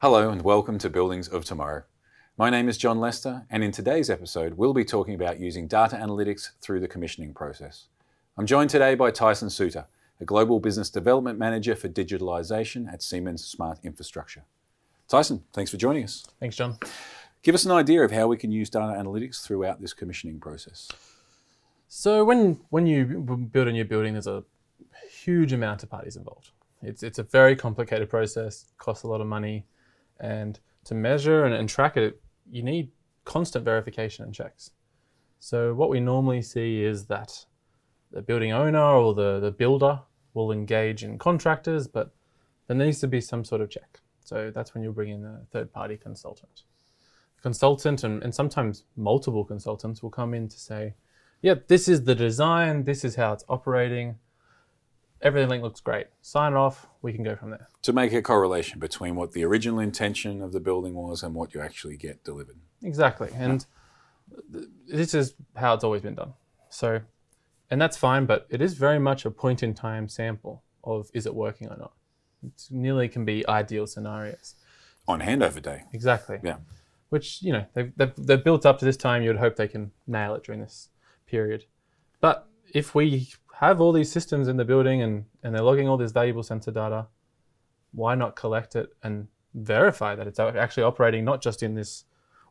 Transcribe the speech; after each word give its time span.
Hello 0.00 0.30
and 0.30 0.42
welcome 0.42 0.78
to 0.78 0.88
Buildings 0.88 1.28
of 1.28 1.44
Tomorrow. 1.44 1.84
My 2.38 2.48
name 2.48 2.70
is 2.70 2.78
John 2.78 3.00
Lester, 3.00 3.44
and 3.50 3.62
in 3.62 3.70
today's 3.70 4.08
episode, 4.08 4.54
we'll 4.54 4.72
be 4.72 4.84
talking 4.84 5.14
about 5.14 5.38
using 5.38 5.68
data 5.68 5.96
analytics 5.96 6.52
through 6.62 6.80
the 6.80 6.88
commissioning 6.88 7.34
process. 7.34 7.88
I'm 8.38 8.46
joined 8.46 8.70
today 8.70 8.94
by 8.94 9.10
Tyson 9.10 9.48
Soutter, 9.48 9.84
a 10.20 10.24
Global 10.24 10.58
Business 10.58 10.88
Development 10.88 11.38
Manager 11.38 11.76
for 11.76 11.90
Digitalisation 11.90 12.90
at 12.90 13.02
Siemens 13.02 13.44
Smart 13.44 13.78
Infrastructure. 13.84 14.44
Tyson, 15.06 15.44
thanks 15.52 15.70
for 15.70 15.76
joining 15.76 16.04
us. 16.04 16.24
Thanks, 16.40 16.56
John. 16.56 16.78
Give 17.42 17.54
us 17.56 17.64
an 17.64 17.72
idea 17.72 18.02
of 18.04 18.12
how 18.12 18.28
we 18.28 18.36
can 18.36 18.52
use 18.52 18.70
data 18.70 18.94
analytics 18.96 19.42
throughout 19.42 19.80
this 19.80 19.92
commissioning 19.92 20.38
process. 20.38 20.88
So 21.88 22.24
when 22.24 22.60
when 22.70 22.86
you 22.86 23.04
build 23.52 23.68
a 23.68 23.72
new 23.72 23.84
building, 23.84 24.14
there's 24.14 24.28
a 24.28 24.44
huge 25.10 25.52
amount 25.52 25.82
of 25.82 25.90
parties 25.90 26.16
involved. 26.16 26.52
It's 26.82 27.02
it's 27.02 27.18
a 27.18 27.24
very 27.24 27.56
complicated 27.56 28.08
process, 28.08 28.66
costs 28.78 29.02
a 29.02 29.08
lot 29.08 29.20
of 29.20 29.26
money, 29.26 29.66
and 30.20 30.58
to 30.84 30.94
measure 30.94 31.44
and, 31.44 31.54
and 31.54 31.68
track 31.68 31.96
it, 31.96 32.20
you 32.50 32.62
need 32.62 32.90
constant 33.24 33.64
verification 33.64 34.24
and 34.24 34.34
checks. 34.34 34.70
So 35.38 35.74
what 35.74 35.90
we 35.90 36.00
normally 36.00 36.42
see 36.42 36.84
is 36.84 37.06
that 37.06 37.44
the 38.12 38.22
building 38.22 38.52
owner 38.52 38.82
or 38.82 39.14
the, 39.14 39.40
the 39.40 39.50
builder 39.50 40.00
will 40.34 40.52
engage 40.52 41.02
in 41.02 41.18
contractors, 41.18 41.88
but 41.88 42.14
there 42.66 42.76
needs 42.76 43.00
to 43.00 43.08
be 43.08 43.20
some 43.20 43.44
sort 43.44 43.60
of 43.60 43.70
check. 43.70 44.00
So 44.24 44.52
that's 44.54 44.74
when 44.74 44.82
you 44.82 44.92
bring 44.92 45.10
in 45.10 45.24
a 45.24 45.40
third 45.50 45.72
party 45.72 45.96
consultant. 45.96 46.62
Consultant 47.42 48.04
and, 48.04 48.22
and 48.22 48.34
sometimes 48.34 48.84
multiple 48.96 49.44
consultants 49.44 50.02
will 50.02 50.10
come 50.10 50.32
in 50.32 50.48
to 50.48 50.58
say, 50.58 50.94
yeah, 51.40 51.54
this 51.66 51.88
is 51.88 52.04
the 52.04 52.14
design, 52.14 52.84
this 52.84 53.04
is 53.04 53.16
how 53.16 53.32
it's 53.32 53.44
operating, 53.48 54.16
everything 55.20 55.60
looks 55.60 55.80
great. 55.80 56.06
Sign 56.20 56.52
it 56.52 56.56
off, 56.56 56.86
we 57.02 57.12
can 57.12 57.24
go 57.24 57.34
from 57.34 57.50
there. 57.50 57.68
To 57.82 57.92
make 57.92 58.12
a 58.12 58.22
correlation 58.22 58.78
between 58.78 59.16
what 59.16 59.32
the 59.32 59.44
original 59.44 59.80
intention 59.80 60.40
of 60.40 60.52
the 60.52 60.60
building 60.60 60.94
was 60.94 61.22
and 61.22 61.34
what 61.34 61.52
you 61.52 61.60
actually 61.60 61.96
get 61.96 62.22
delivered. 62.22 62.58
Exactly. 62.82 63.30
And 63.34 63.66
th- 64.52 64.66
this 64.86 65.14
is 65.14 65.34
how 65.56 65.74
it's 65.74 65.84
always 65.84 66.02
been 66.02 66.14
done. 66.14 66.34
So, 66.70 67.00
and 67.70 67.80
that's 67.80 67.96
fine, 67.96 68.26
but 68.26 68.46
it 68.50 68.60
is 68.60 68.74
very 68.74 68.98
much 68.98 69.24
a 69.24 69.30
point 69.30 69.62
in 69.62 69.74
time 69.74 70.08
sample 70.08 70.62
of 70.84 71.10
is 71.12 71.26
it 71.26 71.34
working 71.34 71.68
or 71.68 71.76
not. 71.76 71.92
It 72.44 72.68
nearly 72.70 73.08
can 73.08 73.24
be 73.24 73.46
ideal 73.48 73.86
scenarios. 73.86 74.54
On 75.08 75.20
handover 75.20 75.60
day. 75.60 75.84
Exactly. 75.92 76.38
Yeah. 76.42 76.56
Which, 77.12 77.42
you 77.42 77.52
know, 77.52 77.66
they've, 77.74 77.92
they've, 77.94 78.14
they've 78.16 78.42
built 78.42 78.64
up 78.64 78.78
to 78.78 78.86
this 78.86 78.96
time, 78.96 79.22
you'd 79.22 79.36
hope 79.36 79.56
they 79.56 79.68
can 79.68 79.90
nail 80.06 80.34
it 80.34 80.44
during 80.44 80.62
this 80.62 80.88
period. 81.26 81.66
But 82.22 82.48
if 82.72 82.94
we 82.94 83.28
have 83.60 83.82
all 83.82 83.92
these 83.92 84.10
systems 84.10 84.48
in 84.48 84.56
the 84.56 84.64
building 84.64 85.02
and, 85.02 85.26
and 85.42 85.54
they're 85.54 85.62
logging 85.62 85.88
all 85.90 85.98
this 85.98 86.12
valuable 86.12 86.42
sensor 86.42 86.70
data, 86.70 87.08
why 87.92 88.14
not 88.14 88.34
collect 88.34 88.76
it 88.76 88.94
and 89.02 89.28
verify 89.52 90.14
that 90.14 90.26
it's 90.26 90.40
actually 90.40 90.84
operating 90.84 91.22
not 91.22 91.42
just 91.42 91.62
in 91.62 91.74
this 91.74 92.04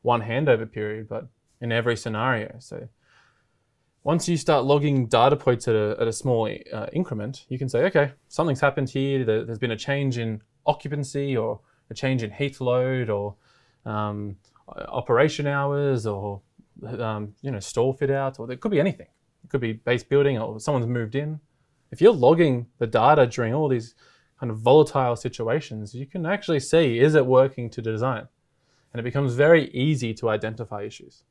one 0.03 0.21
handover 0.21 0.71
period, 0.71 1.09
but 1.09 1.27
in 1.59 1.71
every 1.71 1.97
scenario? 1.97 2.53
So 2.59 2.87
once 4.03 4.29
you 4.29 4.37
start 4.37 4.63
logging 4.65 5.07
data 5.07 5.37
points 5.37 5.67
at 5.67 5.73
a, 5.73 5.97
at 5.99 6.07
a 6.07 6.13
small 6.13 6.47
uh, 6.71 6.85
increment, 6.93 7.47
you 7.49 7.57
can 7.57 7.67
say, 7.67 7.79
okay, 7.85 8.11
something's 8.27 8.61
happened 8.61 8.91
here. 8.91 9.25
There's 9.25 9.57
been 9.57 9.71
a 9.71 9.75
change 9.75 10.19
in 10.19 10.39
occupancy 10.67 11.35
or 11.35 11.61
a 11.89 11.95
change 11.95 12.21
in 12.21 12.29
heat 12.29 12.61
load 12.61 13.09
or 13.09 13.33
um, 13.87 14.35
operation 14.67 15.47
hours 15.47 16.05
or 16.05 16.41
um, 16.99 17.33
you 17.41 17.51
know 17.51 17.59
store 17.59 17.93
fit 17.93 18.09
outs 18.11 18.39
or 18.39 18.47
there 18.47 18.57
could 18.57 18.71
be 18.71 18.79
anything 18.79 19.07
It 19.43 19.49
could 19.49 19.61
be 19.61 19.73
base 19.73 20.03
building 20.03 20.37
or 20.37 20.59
someone's 20.59 20.87
moved 20.87 21.15
in. 21.15 21.39
If 21.91 22.01
you're 22.01 22.13
logging 22.13 22.67
the 22.77 22.87
data 22.87 23.27
during 23.27 23.53
all 23.53 23.67
these 23.67 23.95
kind 24.39 24.49
of 24.49 24.59
volatile 24.59 25.15
situations, 25.15 25.93
you 25.93 26.05
can 26.05 26.25
actually 26.25 26.59
see 26.59 26.99
is 26.99 27.15
it 27.15 27.25
working 27.25 27.69
to 27.71 27.81
design? 27.81 28.27
And 28.93 28.99
it 28.99 29.03
becomes 29.03 29.35
very 29.35 29.69
easy 29.71 30.13
to 30.15 30.29
identify 30.29 30.83
issues. 30.83 31.23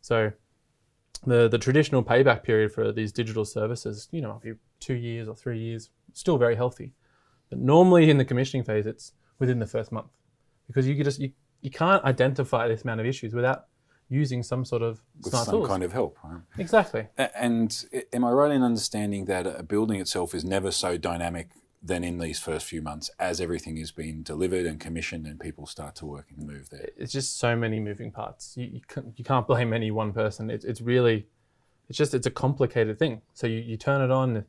So 0.00 0.32
the, 1.26 1.48
the 1.48 1.58
traditional 1.58 2.02
payback 2.02 2.42
period 2.42 2.72
for 2.72 2.92
these 2.92 3.12
digital 3.12 3.44
services, 3.44 4.08
you 4.10 4.20
know, 4.20 4.40
be 4.42 4.54
two 4.80 4.94
years 4.94 5.28
or 5.28 5.34
three 5.34 5.58
years, 5.58 5.90
still 6.12 6.38
very 6.38 6.56
healthy. 6.56 6.92
But 7.50 7.58
normally 7.58 8.10
in 8.10 8.18
the 8.18 8.24
commissioning 8.24 8.64
phase, 8.64 8.86
it's 8.86 9.12
within 9.38 9.58
the 9.58 9.66
first 9.66 9.92
month 9.92 10.10
because 10.66 10.86
you 10.86 11.02
just 11.02 11.20
you, 11.20 11.32
you 11.60 11.70
can't 11.70 12.02
identify 12.04 12.68
this 12.68 12.82
amount 12.82 13.00
of 13.00 13.06
issues 13.06 13.34
without 13.34 13.66
using 14.08 14.42
some 14.42 14.64
sort 14.64 14.82
of 14.82 15.00
with 15.18 15.30
smart 15.30 15.46
some 15.46 15.54
tools. 15.54 15.68
kind 15.68 15.82
of 15.82 15.92
help. 15.92 16.18
Right? 16.24 16.40
Exactly. 16.58 17.06
And 17.16 17.84
am 18.12 18.24
I 18.24 18.30
right 18.30 18.50
in 18.50 18.62
understanding 18.62 19.26
that 19.26 19.46
a 19.46 19.62
building 19.62 20.00
itself 20.00 20.34
is 20.34 20.44
never 20.44 20.70
so 20.70 20.96
dynamic 20.96 21.50
than 21.82 22.04
in 22.04 22.18
these 22.18 22.38
first 22.38 22.66
few 22.66 22.82
months 22.82 23.10
as 23.18 23.40
everything 23.40 23.78
is 23.78 23.90
being 23.92 24.22
delivered 24.22 24.66
and 24.66 24.78
commissioned 24.80 25.26
and 25.26 25.40
people 25.40 25.64
start 25.64 25.94
to 25.96 26.06
work 26.06 26.26
and 26.36 26.46
move 26.46 26.70
there? 26.70 26.88
It's 26.96 27.12
just 27.12 27.38
so 27.38 27.56
many 27.56 27.80
moving 27.80 28.10
parts. 28.10 28.54
You, 28.56 28.66
you, 28.66 28.80
can't, 28.86 29.06
you 29.16 29.24
can't 29.24 29.46
blame 29.46 29.72
any 29.72 29.90
one 29.90 30.12
person. 30.12 30.50
It's, 30.50 30.64
it's 30.64 30.80
really, 30.80 31.28
it's 31.88 31.96
just, 31.96 32.12
it's 32.12 32.26
a 32.26 32.30
complicated 32.30 32.98
thing. 32.98 33.22
So 33.32 33.46
you, 33.46 33.58
you 33.58 33.76
turn 33.76 34.02
it 34.02 34.10
on, 34.10 34.44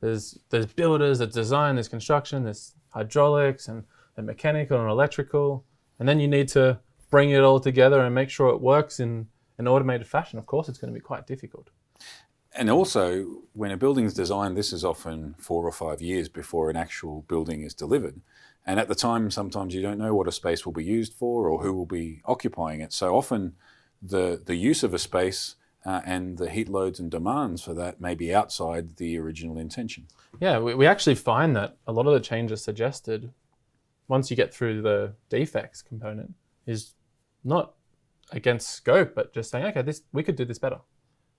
there's, 0.00 0.38
there's 0.50 0.66
builders, 0.66 1.18
there's 1.18 1.34
design, 1.34 1.76
there's 1.76 1.88
construction, 1.88 2.44
there's 2.44 2.74
hydraulics 2.90 3.68
and, 3.68 3.84
and 4.16 4.26
mechanical 4.26 4.78
and 4.78 4.90
electrical. 4.90 5.64
And 5.98 6.08
then 6.08 6.20
you 6.20 6.28
need 6.28 6.48
to 6.48 6.80
bring 7.10 7.30
it 7.30 7.40
all 7.40 7.60
together 7.60 8.00
and 8.00 8.14
make 8.14 8.30
sure 8.30 8.48
it 8.50 8.60
works 8.60 9.00
in 9.00 9.28
an 9.58 9.66
automated 9.66 10.06
fashion, 10.06 10.38
of 10.38 10.46
course, 10.46 10.68
it's 10.68 10.78
going 10.78 10.92
to 10.92 10.98
be 10.98 11.02
quite 11.02 11.26
difficult. 11.26 11.70
And 12.54 12.70
also, 12.70 13.42
when 13.52 13.70
a 13.70 13.76
building 13.76 14.04
is 14.04 14.14
designed, 14.14 14.56
this 14.56 14.72
is 14.72 14.84
often 14.84 15.34
four 15.38 15.64
or 15.64 15.72
five 15.72 16.00
years 16.00 16.28
before 16.28 16.70
an 16.70 16.76
actual 16.76 17.22
building 17.28 17.62
is 17.62 17.74
delivered. 17.74 18.20
And 18.64 18.78
at 18.80 18.88
the 18.88 18.94
time, 18.94 19.30
sometimes 19.30 19.74
you 19.74 19.82
don't 19.82 19.98
know 19.98 20.14
what 20.14 20.28
a 20.28 20.32
space 20.32 20.64
will 20.64 20.72
be 20.72 20.84
used 20.84 21.14
for 21.14 21.48
or 21.48 21.62
who 21.62 21.72
will 21.72 21.86
be 21.86 22.20
occupying 22.24 22.80
it. 22.80 22.92
So 22.92 23.16
often, 23.16 23.54
the, 24.00 24.40
the 24.44 24.56
use 24.56 24.82
of 24.82 24.94
a 24.94 24.98
space 24.98 25.56
uh, 25.84 26.00
and 26.04 26.38
the 26.38 26.50
heat 26.50 26.68
loads 26.68 27.00
and 27.00 27.10
demands 27.10 27.62
for 27.62 27.74
that 27.74 28.00
may 28.00 28.14
be 28.14 28.34
outside 28.34 28.96
the 28.96 29.18
original 29.18 29.58
intention. 29.58 30.06
Yeah, 30.40 30.58
we, 30.58 30.74
we 30.74 30.86
actually 30.86 31.14
find 31.14 31.56
that 31.56 31.76
a 31.86 31.92
lot 31.92 32.06
of 32.06 32.12
the 32.12 32.20
changes 32.20 32.62
suggested, 32.62 33.32
once 34.08 34.30
you 34.30 34.36
get 34.36 34.52
through 34.52 34.82
the 34.82 35.12
defects 35.28 35.82
component, 35.82 36.34
is 36.66 36.94
not 37.44 37.74
against 38.32 38.70
scope, 38.70 39.14
but 39.14 39.32
just 39.32 39.50
saying, 39.50 39.64
okay, 39.66 39.82
this 39.82 40.02
we 40.12 40.22
could 40.22 40.36
do 40.36 40.44
this 40.44 40.58
better. 40.58 40.78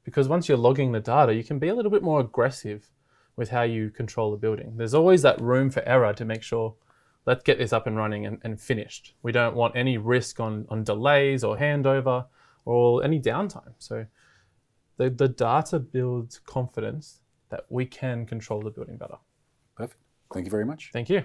Because 0.04 0.28
once 0.28 0.48
you're 0.48 0.58
logging 0.58 0.92
the 0.92 1.00
data, 1.00 1.34
you 1.34 1.44
can 1.44 1.60
be 1.60 1.68
a 1.68 1.76
little 1.76 1.92
bit 1.92 2.02
more 2.02 2.20
aggressive 2.20 2.90
with 3.36 3.50
how 3.50 3.62
you 3.62 3.90
control 3.90 4.32
the 4.32 4.38
building. 4.38 4.74
There's 4.76 4.94
always 4.94 5.22
that 5.22 5.40
room 5.40 5.70
for 5.70 5.84
error 5.88 6.14
to 6.14 6.26
make 6.26 6.44
sure 6.44 6.76
let's 7.26 7.44
get 7.44 7.58
this 7.58 7.74
up 7.74 7.86
and 7.88 7.96
running 7.96 8.26
and, 8.26 8.40
and 8.44 8.60
finished. 8.60 9.14
We 9.22 9.32
don't 9.32 9.56
want 9.56 9.76
any 9.76 9.98
risk 9.98 10.40
on, 10.40 10.66
on 10.70 10.84
delays 10.84 11.44
or 11.44 11.58
handover 11.58 12.26
or 12.66 13.04
any 13.04 13.20
downtime. 13.20 13.74
So 13.78 14.06
the, 14.98 15.10
the 15.10 15.28
data 15.28 15.80
builds 15.80 16.40
confidence 16.40 17.22
that 17.50 17.66
we 17.70 17.86
can 17.86 18.26
control 18.26 18.62
the 18.62 18.72
building 18.72 18.98
better. 18.98 19.18
Perfect. 19.76 20.02
Thank 20.34 20.46
you 20.46 20.52
very 20.52 20.66
much. 20.66 20.90
Thank 20.92 21.10
you. 21.10 21.24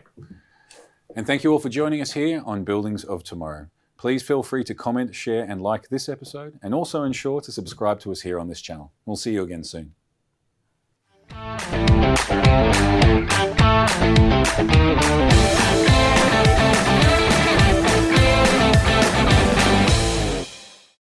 And 1.15 1.27
thank 1.27 1.45
you 1.45 1.53
all 1.53 1.59
for 1.59 1.69
joining 1.69 2.01
us 2.01 2.13
here 2.13 2.43
on 2.45 2.65
Buildings 2.65 3.05
of 3.05 3.23
Tomorrow. 3.23 3.69
Please 3.97 4.23
feel 4.23 4.43
free 4.43 4.65
to 4.65 4.75
comment, 4.75 5.15
share, 5.15 5.45
and 5.45 5.63
like 5.63 5.89
this 5.89 6.09
episode, 6.09 6.59
and 6.63 6.75
also 6.75 7.05
ensure 7.05 7.41
to 7.41 7.53
subscribe 7.53 8.01
to 8.01 8.13
us 8.13 8.23
here 8.23 8.39
on 8.39 8.49
this 8.49 8.61
channel. 8.61 8.93
We'll 9.07 9.17
see 9.17 9.33
you 9.33 9.43
again 9.43 9.65
soon. 9.65 9.95